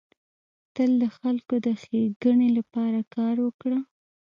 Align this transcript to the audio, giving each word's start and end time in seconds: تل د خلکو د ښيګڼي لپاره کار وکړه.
تل 0.75 0.91
د 1.01 1.03
خلکو 1.17 1.55
د 1.65 1.67
ښيګڼي 1.81 2.49
لپاره 2.57 2.99
کار 3.15 3.35
وکړه. 3.45 3.79